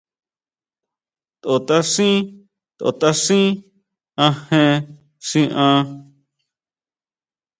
To 1.41 1.51
tʼaxín, 1.67 2.15
to 2.77 2.87
tʼaxín 2.99 3.47
ajen 4.25 4.75
xi 5.27 5.41
an. 5.67 5.81